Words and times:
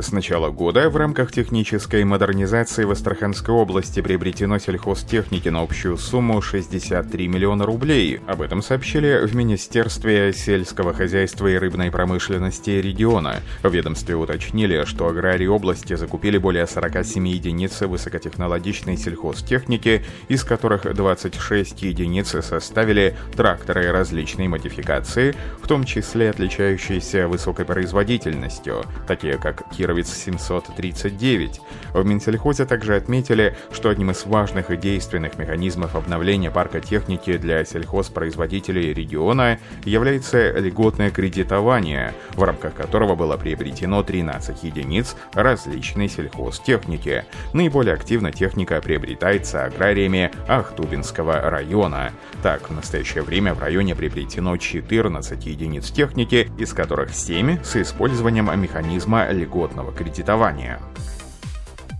С 0.00 0.12
начала 0.12 0.50
года 0.50 0.88
в 0.88 0.96
рамках 0.96 1.30
технической 1.30 2.04
модернизации 2.04 2.84
в 2.84 2.90
Астраханской 2.90 3.54
области 3.54 4.00
приобретено 4.00 4.58
сельхозтехники 4.58 5.50
на 5.50 5.60
общую 5.60 5.98
сумму 5.98 6.40
63 6.40 7.28
миллиона 7.28 7.66
рублей. 7.66 8.18
Об 8.26 8.40
этом 8.40 8.62
сообщили 8.62 9.26
в 9.26 9.36
Министерстве 9.36 10.32
сельского 10.32 10.94
хозяйства 10.94 11.48
и 11.48 11.56
рыбной 11.56 11.90
промышленности 11.90 12.70
региона. 12.70 13.40
В 13.62 13.70
ведомстве 13.70 14.16
уточнили, 14.16 14.84
что 14.86 15.06
аграрии 15.06 15.46
области 15.46 15.94
закупили 15.94 16.38
более 16.38 16.66
47 16.66 17.28
единиц 17.28 17.82
высокотехнологичной 17.82 18.96
сельхозтехники, 18.96 20.02
из 20.28 20.44
которых 20.44 20.92
26 20.94 21.82
единиц 21.82 22.28
составили 22.42 23.16
тракторы 23.36 23.92
различной 23.92 24.48
модификации, 24.48 25.34
в 25.62 25.68
том 25.68 25.84
числе 25.84 26.30
отличающиеся 26.30 27.28
высокой 27.28 27.66
производительностью, 27.66 28.82
такие 29.06 29.36
как 29.36 29.62
Кир 29.76 29.89
Кировец 29.90 30.14
739. 30.14 31.60
В 31.94 32.04
Минсельхозе 32.04 32.64
также 32.64 32.94
отметили, 32.94 33.56
что 33.72 33.88
одним 33.88 34.12
из 34.12 34.24
важных 34.24 34.70
и 34.70 34.76
действенных 34.76 35.36
механизмов 35.36 35.96
обновления 35.96 36.52
парка 36.52 36.80
техники 36.80 37.36
для 37.36 37.64
сельхозпроизводителей 37.64 38.92
региона 38.94 39.58
является 39.84 40.52
льготное 40.52 41.10
кредитование, 41.10 42.14
в 42.34 42.42
рамках 42.44 42.74
которого 42.74 43.16
было 43.16 43.36
приобретено 43.36 44.04
13 44.04 44.62
единиц 44.62 45.16
различной 45.32 46.08
сельхозтехники. 46.08 47.24
Наиболее 47.52 47.94
активно 47.94 48.30
техника 48.30 48.80
приобретается 48.80 49.64
аграриями 49.64 50.30
Ахтубинского 50.46 51.50
района. 51.50 52.12
Так, 52.44 52.70
в 52.70 52.72
настоящее 52.72 53.24
время 53.24 53.54
в 53.54 53.58
районе 53.60 53.96
приобретено 53.96 54.56
14 54.56 55.46
единиц 55.46 55.90
техники, 55.90 56.48
из 56.58 56.72
которых 56.72 57.12
7 57.12 57.64
с 57.64 57.74
использованием 57.74 58.48
механизма 58.60 59.26
льготного 59.32 59.79
кредитования. 59.90 60.80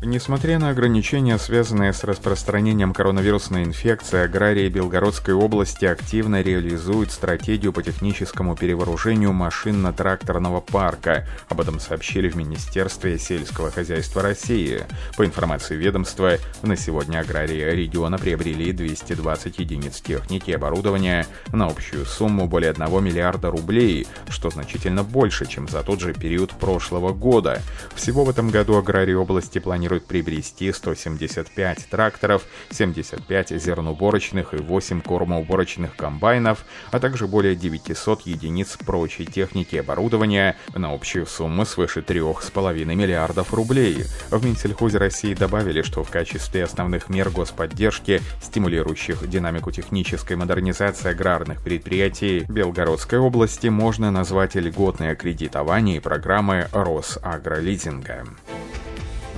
Несмотря 0.03 0.59
на 0.59 0.71
ограничения, 0.71 1.37
связанные 1.37 1.93
с 1.93 2.05
распространением 2.05 2.95
коронавирусной 2.95 3.65
инфекции, 3.65 4.21
аграрии 4.21 4.71
Белгородской 4.71 5.35
области 5.35 5.85
активно 5.85 6.41
реализуют 6.41 7.11
стратегию 7.11 7.75
по 7.75 7.83
техническому 7.83 8.57
перевооружению 8.57 9.35
машинно-тракторного 9.35 10.63
парка. 10.63 11.29
Об 11.51 11.61
этом 11.61 11.79
сообщили 11.81 12.31
в 12.31 12.35
Министерстве 12.35 13.19
сельского 13.19 13.71
хозяйства 13.71 14.23
России. 14.23 14.85
По 15.19 15.27
информации 15.27 15.77
ведомства, 15.77 16.39
на 16.63 16.77
сегодня 16.77 17.19
аграрии 17.19 17.63
региона 17.63 18.17
приобрели 18.17 18.73
220 18.73 19.59
единиц 19.59 20.01
техники 20.01 20.49
и 20.49 20.55
оборудования 20.55 21.27
на 21.53 21.67
общую 21.67 22.07
сумму 22.07 22.47
более 22.47 22.71
1 22.71 23.05
миллиарда 23.05 23.51
рублей, 23.51 24.07
что 24.31 24.49
значительно 24.49 25.05
больше, 25.05 25.45
чем 25.45 25.69
за 25.69 25.83
тот 25.83 26.01
же 26.01 26.15
период 26.15 26.53
прошлого 26.53 27.13
года. 27.13 27.61
Всего 27.95 28.25
в 28.25 28.31
этом 28.31 28.49
году 28.49 28.79
аграрии 28.79 29.13
области 29.13 29.59
планируют 29.59 29.90
планирует 29.91 30.07
приобрести 30.07 30.73
175 30.73 31.87
тракторов, 31.91 32.45
75 32.71 33.51
зерноуборочных 33.51 34.55
и 34.55 34.59
8 34.59 35.01
кормоуборочных 35.01 35.97
комбайнов, 35.97 36.65
а 36.91 37.01
также 37.01 37.27
более 37.27 37.57
900 37.57 38.23
единиц 38.27 38.77
прочей 38.77 39.27
техники 39.27 39.75
и 39.75 39.79
оборудования 39.79 40.57
на 40.75 40.93
общую 40.93 41.27
сумму 41.27 41.65
свыше 41.65 42.01
3,5 42.01 42.85
миллиардов 42.85 43.53
рублей. 43.53 44.05
В 44.31 44.45
Минсельхозе 44.45 44.99
России 44.99 45.35
добавили, 45.35 45.83
что 45.83 46.05
в 46.05 46.11
качестве 46.11 46.65
основных 46.65 47.09
мер 47.09 47.31
господдержки, 47.31 48.21
стимулирующих 48.43 49.29
динамику 49.29 49.73
технической 49.73 50.37
модернизации 50.37 51.11
аграрных 51.11 51.63
предприятий 51.63 52.45
Белгородской 52.49 53.19
области, 53.19 53.69
можно 53.69 54.11
назвать 54.11 54.55
льготное 54.55 55.15
кредитование 55.15 55.97
и 55.97 56.01
программы 56.01 56.69
Росагролизинга. 56.73 58.27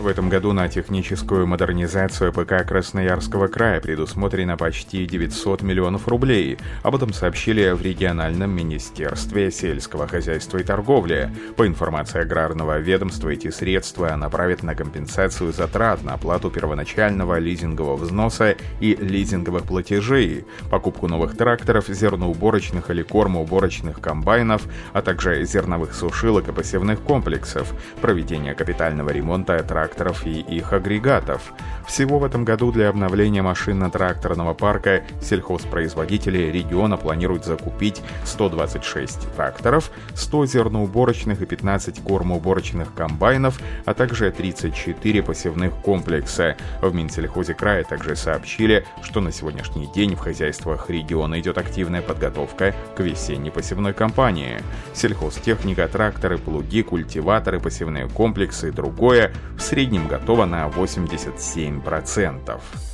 В 0.03 0.09
этом 0.09 0.29
году 0.29 0.53
на 0.53 0.69
техническую 0.69 1.47
модернизацию 1.47 2.33
ПК 2.33 2.67
Красноярского 2.67 3.47
края 3.47 3.81
предусмотрено 3.81 4.57
почти 4.57 5.07
900 5.07 5.63
миллионов 5.63 6.09
рублей. 6.09 6.59
Об 6.83 6.97
этом 6.97 7.13
сообщили 7.13 7.71
в 7.71 7.81
региональном 7.83 8.51
министерстве 8.51 9.53
сельского 9.53 10.09
хозяйства 10.09 10.59
и 10.59 10.65
торговли. 10.65 11.31
По 11.57 11.69
информации 11.69 12.21
аграрного 12.21 12.81
ведомства, 12.81 13.29
эти 13.29 13.51
средства 13.51 14.17
направят 14.17 14.65
на 14.65 14.75
компенсацию 14.75 15.53
затрат 15.53 16.03
на 16.03 16.15
оплату 16.15 16.51
первоначального 16.51 17.39
лизингового 17.39 17.95
взноса 17.95 18.57
и 18.81 18.97
лизинговых 18.97 19.63
платежей, 19.67 20.45
покупку 20.69 21.07
новых 21.07 21.37
тракторов, 21.37 21.87
зерноуборочных 21.87 22.91
или 22.91 23.05
кормоуборочных 23.05 24.01
комбайнов, 24.01 24.63
а 24.95 25.01
также 25.01 25.45
зерновых 25.45 25.95
сушилок 25.95 26.49
и 26.49 26.53
посевных 26.53 26.99
комплексов, 27.03 27.73
проведение 28.01 28.57
капитального 28.57 29.11
ремонта 29.11 29.63
тракторов 29.63 29.92
тракторов 29.93 30.27
и 30.27 30.41
их 30.41 30.73
агрегатов. 30.73 31.53
Всего 31.87 32.19
в 32.19 32.25
этом 32.25 32.45
году 32.45 32.73
для 32.73 32.89
обновления 32.89 33.43
машинно-тракторного 33.43 34.55
парка 34.55 35.03
сельхозпроизводители 35.21 36.51
региона 36.51 36.97
планируют 36.97 37.45
закупить 37.45 38.01
126 38.25 39.35
тракторов, 39.37 39.91
100 40.15 40.47
зерноуборочных 40.47 41.43
и 41.43 41.47
15 41.47 42.03
кормоуборочных 42.03 42.95
комбайнов, 42.95 43.61
а 43.85 43.95
также 43.95 44.31
34 44.31 45.23
посевных 45.23 45.75
комплекса. 45.83 46.57
В 46.81 46.95
Минсельхозе 46.95 47.55
края 47.55 47.85
также 47.85 48.17
сообщили, 48.17 48.87
что 49.03 49.21
на 49.21 49.33
сегодняшний 49.33 49.87
день 49.93 50.15
в 50.15 50.21
хозяйствах 50.21 50.89
региона 50.89 51.41
идет 51.41 51.59
активная 51.59 52.03
подготовка 52.03 52.75
к 52.97 53.01
весенней 53.01 53.51
посевной 53.51 53.93
кампании. 53.93 54.61
Сельхозтехника, 54.95 55.87
тракторы, 55.89 56.39
плуги, 56.39 56.83
культиваторы, 56.83 57.61
посевные 57.61 58.09
комплексы 58.09 58.69
и 58.69 58.73
другое 58.73 59.33
среднем 59.73 60.07
готово 60.07 60.45
на 60.45 60.69
87%. 60.69 62.92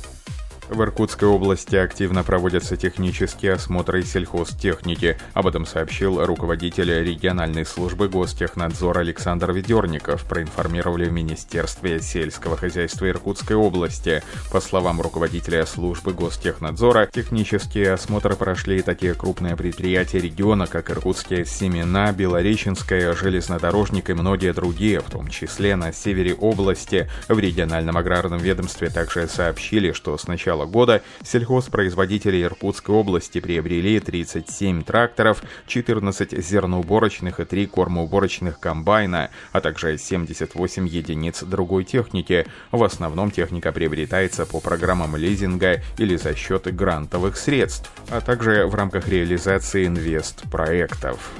В 0.69 0.83
Иркутской 0.83 1.27
области 1.27 1.75
активно 1.75 2.23
проводятся 2.23 2.77
технические 2.77 3.53
осмотры 3.53 4.03
сельхозтехники. 4.03 5.17
Об 5.33 5.47
этом 5.47 5.65
сообщил 5.65 6.23
руководитель 6.23 6.91
региональной 7.03 7.65
службы 7.65 8.07
гостехнадзора 8.07 8.99
Александр 8.99 9.51
Ведерников, 9.51 10.25
проинформировали 10.25 11.05
в 11.05 11.11
Министерстве 11.11 11.99
сельского 11.99 12.55
хозяйства 12.55 13.09
Иркутской 13.09 13.55
области. 13.55 14.21
По 14.51 14.61
словам 14.61 15.01
руководителя 15.01 15.65
службы 15.65 16.13
гостехнадзора, 16.13 17.07
технические 17.11 17.93
осмотры 17.93 18.35
прошли 18.35 18.83
такие 18.83 19.15
крупные 19.15 19.55
предприятия 19.55 20.19
региона, 20.19 20.67
как 20.67 20.91
Иркутские 20.91 21.45
семена, 21.45 22.11
Белореченская, 22.11 23.15
железнодорожник 23.15 24.11
и 24.11 24.13
многие 24.13 24.53
другие, 24.53 24.99
в 24.99 25.09
том 25.09 25.29
числе 25.29 25.75
на 25.75 25.91
севере 25.91 26.35
области. 26.35 27.09
В 27.27 27.39
региональном 27.39 27.97
аграрном 27.97 28.37
ведомстве 28.37 28.91
также 28.91 29.27
сообщили, 29.27 29.93
что 29.93 30.15
с 30.15 30.27
начала 30.27 30.58
начала 30.59 30.65
года 30.65 31.01
сельхозпроизводители 31.23 32.41
Иркутской 32.43 32.95
области 32.95 33.39
приобрели 33.39 33.99
37 33.99 34.83
тракторов, 34.83 35.43
14 35.67 36.31
зерноуборочных 36.31 37.39
и 37.39 37.45
3 37.45 37.67
кормоуборочных 37.67 38.59
комбайна, 38.59 39.29
а 39.51 39.61
также 39.61 39.97
78 39.97 40.87
единиц 40.87 41.43
другой 41.43 41.85
техники. 41.85 42.45
В 42.71 42.83
основном 42.83 43.31
техника 43.31 43.71
приобретается 43.71 44.45
по 44.45 44.59
программам 44.59 45.15
лизинга 45.15 45.81
или 45.97 46.17
за 46.17 46.35
счет 46.35 46.73
грантовых 46.75 47.37
средств, 47.37 47.91
а 48.09 48.21
также 48.21 48.65
в 48.65 48.75
рамках 48.75 49.07
реализации 49.07 49.85
инвест-проектов. 49.87 51.31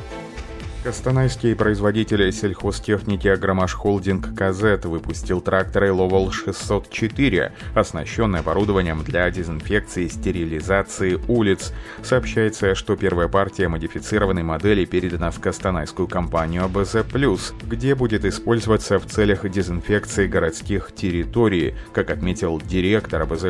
Костанайский 0.89 1.55
производитель 1.55 2.31
сельхозтехники 2.31 3.27
Агромаш 3.27 3.75
Холдинг 3.75 4.33
КЗ 4.33 4.83
выпустил 4.85 5.39
тракторы 5.39 5.93
Ловол 5.93 6.31
604, 6.31 7.51
оснащенные 7.75 8.39
оборудованием 8.39 9.03
для 9.03 9.29
дезинфекции 9.29 10.05
и 10.05 10.09
стерилизации 10.09 11.19
улиц. 11.27 11.73
Сообщается, 12.01 12.73
что 12.73 12.95
первая 12.95 13.27
партия 13.27 13.67
модифицированной 13.67 14.41
модели 14.41 14.83
передана 14.85 15.29
в 15.29 15.39
Костанайскую 15.39 16.07
компанию 16.07 16.63
АБЗ+, 16.63 17.05
где 17.67 17.93
будет 17.93 18.25
использоваться 18.25 18.97
в 18.97 19.05
целях 19.05 19.47
дезинфекции 19.47 20.25
городских 20.25 20.91
территорий, 20.95 21.75
как 21.93 22.09
отметил 22.09 22.59
директор 22.59 23.21
АБЗ+, 23.21 23.43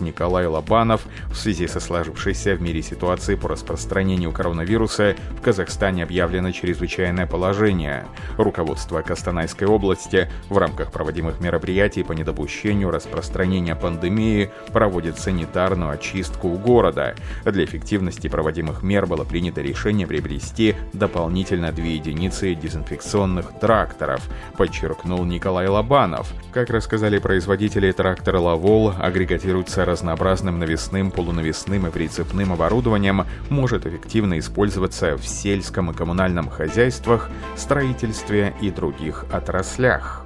Николай 0.00 0.46
Лобанов, 0.46 1.02
в 1.30 1.36
связи 1.36 1.66
со 1.66 1.78
сложившейся 1.78 2.54
в 2.54 2.62
мире 2.62 2.80
ситуацией 2.80 3.36
по 3.36 3.50
распространению 3.50 4.32
коронавируса 4.32 5.14
в 5.38 5.42
Казахстане 5.42 6.02
объявлено 6.02 6.52
чрезвычайное 6.52 6.85
чрезвычайное 6.86 7.26
положение. 7.26 8.06
Руководство 8.36 9.02
Костанайской 9.02 9.66
области 9.66 10.28
в 10.48 10.56
рамках 10.56 10.92
проводимых 10.92 11.40
мероприятий 11.40 12.04
по 12.04 12.12
недопущению 12.12 12.90
распространения 12.90 13.74
пандемии 13.74 14.50
проводит 14.72 15.18
санитарную 15.18 15.90
очистку 15.90 16.50
города. 16.50 17.16
Для 17.44 17.64
эффективности 17.64 18.28
проводимых 18.28 18.82
мер 18.82 19.06
было 19.06 19.24
принято 19.24 19.62
решение 19.62 20.06
приобрести 20.06 20.76
дополнительно 20.92 21.72
две 21.72 21.96
единицы 21.96 22.54
дезинфекционных 22.54 23.58
тракторов, 23.58 24.22
подчеркнул 24.56 25.24
Николай 25.24 25.66
Лобанов. 25.66 26.32
Как 26.52 26.70
рассказали 26.70 27.18
производители, 27.18 27.90
трактор 27.92 28.36
«Лавол» 28.36 28.92
агрегатируется 28.98 29.84
разнообразным 29.84 30.58
навесным, 30.58 31.10
полунавесным 31.10 31.86
и 31.86 31.90
прицепным 31.90 32.52
оборудованием, 32.52 33.26
может 33.50 33.86
эффективно 33.86 34.38
использоваться 34.38 35.16
в 35.16 35.26
сельском 35.26 35.90
и 35.90 35.94
коммунальном 35.94 36.48
хозяйствах, 36.66 37.30
строительстве 37.56 38.54
и 38.60 38.70
других 38.70 39.24
отраслях. 39.30 40.25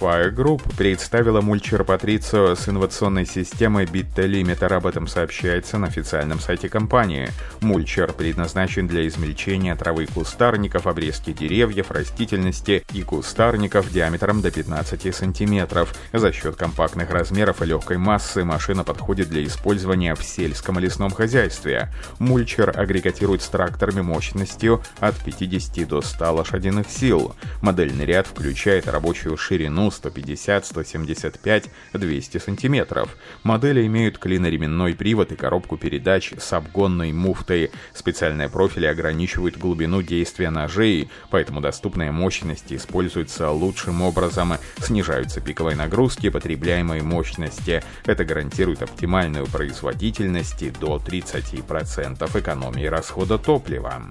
Fire 0.00 0.34
Group 0.34 0.62
представила 0.78 1.42
мульчер 1.42 1.84
Патрицио 1.84 2.54
с 2.54 2.66
инновационной 2.66 3.26
системой 3.26 3.84
BitLimiter. 3.84 4.72
Об 4.72 4.86
этом 4.86 5.06
сообщается 5.06 5.76
на 5.76 5.88
официальном 5.88 6.40
сайте 6.40 6.70
компании. 6.70 7.28
Мульчер 7.60 8.14
предназначен 8.14 8.88
для 8.88 9.06
измельчения 9.06 9.76
травы 9.76 10.06
кустарников, 10.06 10.86
обрезки 10.86 11.34
деревьев, 11.34 11.90
растительности 11.90 12.82
и 12.94 13.02
кустарников 13.02 13.92
диаметром 13.92 14.40
до 14.40 14.50
15 14.50 15.14
сантиметров. 15.14 15.94
За 16.14 16.32
счет 16.32 16.56
компактных 16.56 17.10
размеров 17.10 17.60
и 17.60 17.66
легкой 17.66 17.98
массы 17.98 18.42
машина 18.42 18.84
подходит 18.84 19.28
для 19.28 19.44
использования 19.44 20.14
в 20.14 20.24
сельском 20.24 20.78
и 20.78 20.82
лесном 20.82 21.10
хозяйстве. 21.10 21.92
Мульчер 22.18 22.72
агрегатирует 22.74 23.42
с 23.42 23.48
тракторами 23.48 24.00
мощностью 24.00 24.82
от 24.98 25.22
50 25.22 25.86
до 25.86 26.00
100 26.00 26.32
лошадиных 26.32 26.88
сил. 26.88 27.34
Модельный 27.60 28.06
ряд 28.06 28.26
включает 28.26 28.88
рабочую 28.88 29.36
ширину 29.36 29.89
150, 29.90 30.66
175, 30.66 31.70
200 31.92 32.38
сантиметров. 32.38 33.16
Модели 33.42 33.86
имеют 33.86 34.18
клиноременной 34.18 34.94
привод 34.94 35.32
и 35.32 35.36
коробку 35.36 35.76
передач 35.76 36.32
с 36.38 36.52
обгонной 36.52 37.12
муфтой. 37.12 37.70
Специальные 37.94 38.48
профили 38.48 38.86
ограничивают 38.86 39.56
глубину 39.56 40.02
действия 40.02 40.50
ножей, 40.50 41.10
поэтому 41.30 41.60
доступная 41.60 42.12
мощность 42.12 42.72
используется 42.72 43.50
лучшим 43.50 44.02
образом. 44.02 44.54
Снижаются 44.78 45.40
пиковые 45.40 45.76
нагрузки 45.76 46.28
потребляемой 46.28 47.02
мощности. 47.02 47.82
Это 48.04 48.24
гарантирует 48.24 48.82
оптимальную 48.82 49.46
производительность 49.46 50.72
до 50.78 50.96
30% 50.96 52.38
экономии 52.38 52.86
расхода 52.86 53.38
топлива. 53.38 54.02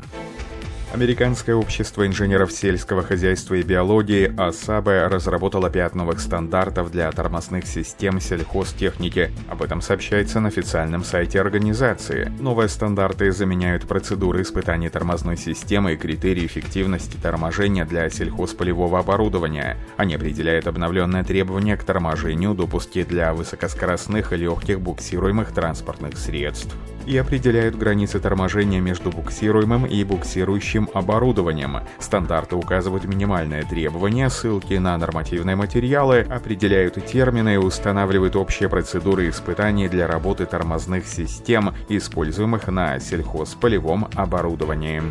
Американское 0.91 1.55
общество 1.55 2.07
инженеров 2.07 2.51
сельского 2.51 3.03
хозяйства 3.03 3.53
и 3.53 3.61
биологии 3.61 4.33
АСАБе 4.35 5.05
разработало 5.05 5.69
пять 5.69 5.93
новых 5.93 6.19
стандартов 6.19 6.91
для 6.91 7.11
тормозных 7.11 7.67
систем 7.67 8.19
сельхозтехники. 8.19 9.29
Об 9.47 9.61
этом 9.61 9.81
сообщается 9.81 10.39
на 10.39 10.47
официальном 10.47 11.03
сайте 11.03 11.39
организации. 11.39 12.33
Новые 12.39 12.69
стандарты 12.69 13.31
заменяют 13.31 13.87
процедуры 13.87 14.41
испытаний 14.41 14.89
тормозной 14.89 15.37
системы 15.37 15.93
и 15.93 15.97
критерии 15.97 16.47
эффективности 16.47 17.17
торможения 17.21 17.85
для 17.85 18.09
сельхозполевого 18.09 18.97
оборудования. 18.97 19.77
Они 19.95 20.15
определяют 20.15 20.65
обновленные 20.65 21.23
требования 21.23 21.77
к 21.77 21.83
торможению, 21.83 22.55
допуски 22.55 23.03
для 23.03 23.35
высокоскоростных 23.35 24.33
и 24.33 24.37
легких 24.37 24.81
буксируемых 24.81 25.51
транспортных 25.53 26.17
средств 26.17 26.75
и 27.09 27.17
определяют 27.17 27.75
границы 27.75 28.19
торможения 28.19 28.79
между 28.79 29.09
буксируемым 29.09 29.87
и 29.87 30.03
буксирующим 30.03 30.78
оборудованием. 30.93 31.81
Стандарты 31.99 32.55
указывают 32.55 33.05
минимальные 33.05 33.63
требования, 33.63 34.29
ссылки 34.29 34.75
на 34.75 34.97
нормативные 34.97 35.55
материалы, 35.55 36.21
определяют 36.29 37.03
термины 37.05 37.55
и 37.55 37.57
устанавливают 37.57 38.35
общие 38.35 38.69
процедуры 38.69 39.29
испытаний 39.29 39.89
для 39.89 40.07
работы 40.07 40.45
тормозных 40.45 41.07
систем, 41.07 41.73
используемых 41.89 42.67
на 42.67 42.99
сельхозполевом 42.99 44.07
оборудовании. 44.15 45.01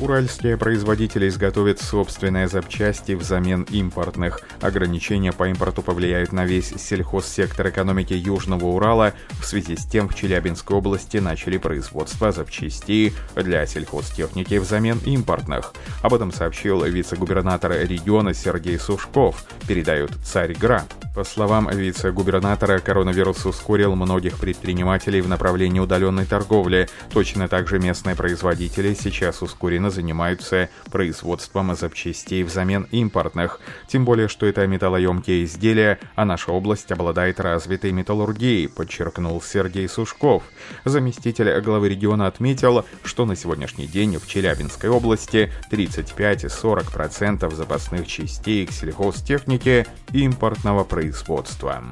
Уральские 0.00 0.56
производители 0.56 1.28
изготовят 1.28 1.78
собственные 1.78 2.48
запчасти 2.48 3.12
взамен 3.12 3.64
импортных. 3.64 4.40
Ограничения 4.62 5.30
по 5.30 5.46
импорту 5.46 5.82
повлияют 5.82 6.32
на 6.32 6.46
весь 6.46 6.68
сельхозсектор 6.68 7.68
экономики 7.68 8.14
Южного 8.14 8.64
Урала. 8.64 9.12
В 9.42 9.44
связи 9.44 9.76
с 9.76 9.84
тем 9.84 10.08
в 10.08 10.14
Челябинской 10.14 10.78
области 10.78 11.18
начали 11.18 11.58
производство 11.58 12.32
запчастей 12.32 13.12
для 13.36 13.66
сельхозтехники 13.66 14.54
взамен 14.54 14.98
импортных. 15.04 15.74
Об 16.02 16.14
этом 16.14 16.32
сообщил 16.32 16.82
вице-губернатор 16.82 17.72
региона 17.72 18.32
Сергей 18.32 18.78
Сушков, 18.78 19.44
передают 19.68 20.12
«Царь 20.24 20.54
Гра». 20.54 20.86
По 21.12 21.24
словам 21.24 21.68
вице-губернатора, 21.68 22.78
коронавирус 22.78 23.44
ускорил 23.44 23.96
многих 23.96 24.38
предпринимателей 24.38 25.20
в 25.20 25.28
направлении 25.28 25.80
удаленной 25.80 26.24
торговли. 26.24 26.88
Точно 27.12 27.48
так 27.48 27.66
же 27.66 27.80
местные 27.80 28.14
производители 28.14 28.94
сейчас 28.94 29.42
ускоренно 29.42 29.90
занимаются 29.90 30.68
производством 30.88 31.74
запчастей 31.74 32.44
взамен 32.44 32.86
импортных. 32.92 33.58
Тем 33.88 34.04
более, 34.04 34.28
что 34.28 34.46
это 34.46 34.64
металлоемкие 34.68 35.42
изделия, 35.44 35.98
а 36.14 36.24
наша 36.24 36.52
область 36.52 36.92
обладает 36.92 37.40
развитой 37.40 37.90
металлургией, 37.90 38.68
подчеркнул 38.68 39.42
Сергей 39.42 39.88
Сушков. 39.88 40.44
Заместитель 40.84 41.60
главы 41.60 41.88
региона 41.88 42.28
отметил, 42.28 42.84
что 43.02 43.26
на 43.26 43.34
сегодняшний 43.34 43.88
день 43.88 44.16
в 44.16 44.28
Челябинской 44.28 44.88
области 44.88 45.52
35-40% 45.72 47.52
запасных 47.52 48.06
частей 48.06 48.64
к 48.64 48.70
сельхозтехнике 48.70 49.88
импортного 50.12 50.84
производства 50.84 51.09
производства. 51.10 51.82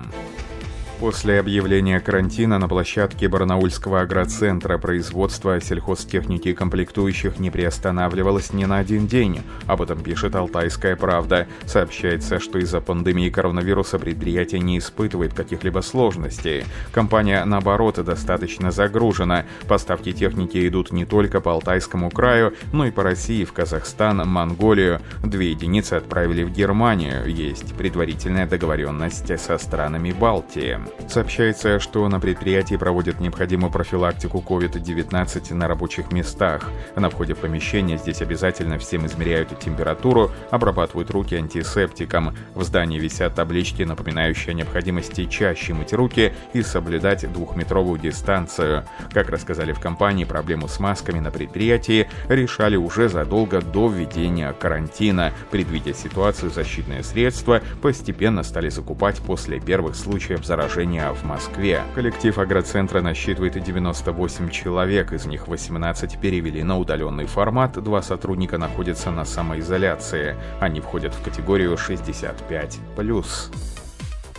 После 1.01 1.39
объявления 1.39 2.01
карантина 2.01 2.59
на 2.59 2.67
площадке 2.67 3.29
Барнаульского 3.29 4.01
агроцентра 4.01 4.79
производство 4.79 5.61
сельхозтехники 5.61 6.49
и 6.49 6.55
комплектующих 6.55 7.39
не 7.39 7.51
приостанавливалось 7.51 8.53
ни 8.53 8.65
на 8.65 8.79
один 8.79 9.07
день. 9.07 9.43
Об 9.69 9.81
этом 9.81 10.01
пишет 10.01 10.35
«Алтайская 10.35 10.97
правда». 10.97 11.47
Сообщается, 11.67 12.41
что 12.41 12.59
из-за 12.59 12.81
пандемии 12.81 13.31
коронавируса 13.31 14.01
предприятие 14.01 14.61
не 14.61 14.79
испытывает 14.79 15.35
каких-либо 15.35 15.83
сложностей. 15.83 16.65
Компания, 16.91 17.45
наоборот, 17.45 18.05
достаточно 18.05 18.73
загружена. 18.73 19.45
Поставки 19.69 20.13
техники 20.13 20.67
идут 20.67 20.91
не 20.91 21.05
только 21.05 21.41
по 21.41 21.53
Алтайскому 21.53 22.11
краю, 22.11 22.55
но 22.73 22.87
и 22.87 22.91
по 22.91 23.05
России, 23.05 23.45
в 23.45 23.53
Казахстан, 23.53 24.29
Монголию. 24.29 25.01
Две 25.23 25.51
единицы 25.53 25.95
отправили 25.95 26.43
в 26.43 26.51
Германию. 26.51 27.25
Есть 27.33 27.75
предварительная 27.77 28.49
договоренность 28.49 29.39
со 29.39 29.59
странами 29.59 30.11
Балтии. 30.11 30.88
Сообщается, 31.09 31.79
что 31.81 32.07
на 32.09 32.21
предприятии 32.21 32.77
проводят 32.77 33.21
необходимую 33.21 33.73
профилактику 33.73 34.45
COVID-19 34.47 35.55
на 35.55 35.69
рабочих 35.69 36.13
местах. 36.13 36.71
На 36.97 37.11
входе 37.11 37.35
в 37.35 37.39
помещение 37.39 37.99
здесь 37.99 38.23
обязательно 38.23 38.79
всем 38.79 39.07
измеряют 39.07 39.59
температуру, 39.59 40.31
обрабатывают 40.51 41.11
руки 41.11 41.35
антисептиком. 41.35 42.37
В 42.55 42.63
здании 42.63 42.99
висят 42.99 43.35
таблички, 43.35 43.83
напоминающие 43.83 44.51
о 44.51 44.55
необходимости 44.55 45.27
чаще 45.27 45.75
мыть 45.75 45.93
руки 45.93 46.33
и 46.53 46.63
соблюдать 46.63 47.31
двухметровую 47.33 47.99
дистанцию. 47.99 48.85
Как 49.13 49.31
рассказали 49.31 49.73
в 49.73 49.81
компании, 49.81 50.25
проблему 50.25 50.69
с 50.69 50.79
масками 50.79 51.21
на 51.21 51.31
предприятии 51.31 52.09
решали 52.29 52.77
уже 52.77 53.09
задолго 53.09 53.61
до 53.61 53.89
введения 53.89 54.53
карантина. 54.53 55.33
Предвидя 55.51 55.95
ситуацию, 55.95 56.51
защитные 56.51 57.03
средства 57.03 57.63
постепенно 57.81 58.43
стали 58.43 58.69
закупать 58.69 59.17
после 59.19 59.61
первых 59.61 59.97
случаев 59.97 60.45
заражения 60.45 60.78
положения 60.79 61.13
в 61.13 61.25
Москве. 61.25 61.83
Коллектив 61.95 62.39
агроцентра 62.39 63.01
насчитывает 63.01 63.61
98 63.61 64.51
человек, 64.51 65.13
из 65.13 65.27
них 65.27 65.49
18 65.49 66.21
перевели 66.21 66.63
на 66.63 66.79
удаленный 66.79 67.27
формат, 67.27 67.83
два 67.83 68.01
сотрудника 68.01 68.59
находятся 68.59 69.11
на 69.11 69.25
самоизоляции. 69.25 70.37
Они 70.61 70.81
входят 70.81 71.13
в 71.15 71.25
категорию 71.25 71.75
65+. 71.75 73.78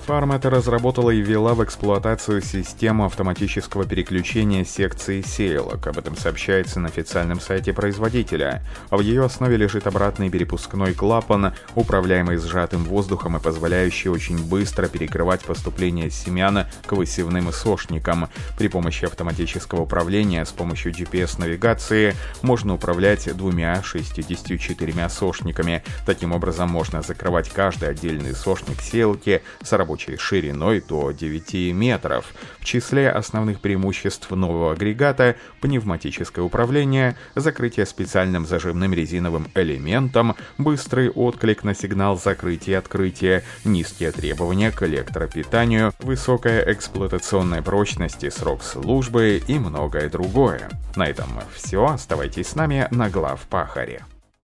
Farmet 0.10 0.44
разработала 0.50 1.12
и 1.12 1.22
ввела 1.22 1.54
в 1.54 1.64
эксплуатацию 1.64 2.42
систему 2.42 3.06
автоматического 3.06 3.86
переключения 3.86 4.66
секции 4.66 5.22
сеялок. 5.22 5.86
Об 5.86 6.00
этом 6.00 6.18
сообщается 6.18 6.80
на 6.80 6.88
официальном 6.88 7.40
сайте 7.40 7.74
производителя. 7.74 8.64
В 8.90 9.02
ее 9.02 9.24
основе 9.24 9.56
лежит 9.56 9.86
обратный 9.86 10.32
перепускной 10.32 10.96
клапан, 10.96 11.54
управляемый 11.76 12.38
сжатым 12.38 12.86
воздухом 12.86 13.38
и 13.38 13.40
позволяющий 13.40 14.10
очень 14.10 14.44
быстро 14.44 14.88
перекрывать 14.88 15.42
поступление 15.42 16.10
семян 16.10 16.66
к 16.88 16.94
высевным 16.94 17.54
сошникам. 17.54 18.30
При 18.58 18.68
помощи 18.68 19.06
автоматического 19.06 19.82
управления 19.82 20.44
с 20.44 20.52
помощью 20.52 20.92
GPS-навигации 20.92 22.16
можно 22.42 22.74
управлять 22.74 23.32
двумя 23.38 23.84
64 23.84 25.10
сошниками. 25.10 25.84
Таким 26.08 26.32
образом, 26.32 26.72
можно 26.72 27.04
закрывать 27.04 27.50
каждый 27.50 27.90
отдельный 27.90 28.34
сошник 28.34 28.82
сеялки 28.82 29.44
с 29.62 29.72
рабочим 29.74 29.99
рабочей 30.00 30.18
шириной 30.18 30.82
до 30.82 31.12
9 31.12 31.74
метров. 31.74 32.34
В 32.60 32.66
числе 32.66 33.10
основных 33.10 33.60
преимуществ 33.60 34.30
нового 34.32 34.74
агрегата– 34.74 35.36
пневматическое 35.62 36.44
управление, 36.44 37.16
закрытие 37.36 37.86
специальным 37.86 38.46
зажимным 38.46 38.94
резиновым 38.94 39.48
элементом, 39.56 40.36
быстрый 40.58 41.10
отклик 41.10 41.64
на 41.64 41.76
сигнал 41.76 42.18
закрытия 42.18 42.76
и 42.76 42.78
открытия, 42.78 43.44
низкие 43.66 44.12
требования 44.12 44.72
к 44.72 44.84
электропитанию, 44.84 45.94
высокая 46.00 46.72
эксплуатационная 46.72 47.62
прочность 47.62 48.24
и 48.24 48.30
срок 48.30 48.64
службы 48.64 49.42
и 49.48 49.60
многое 49.60 50.10
другое. 50.10 50.70
На 50.96 51.08
этом 51.08 51.30
все. 51.56 51.86
Оставайтесь 51.86 52.48
с 52.48 52.56
нами 52.56 52.88
на 52.92 53.10
глав 53.10 53.42
Пахаре. 53.50 54.04